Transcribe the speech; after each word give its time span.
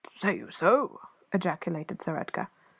"Say 0.09 0.35
you 0.37 0.49
so?" 0.49 0.99
ejaculated 1.31 2.01
Sir 2.01 2.17
Edgar. 2.17 2.47